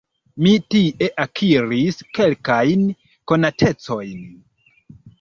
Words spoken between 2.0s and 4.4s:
kelkajn konatecojn.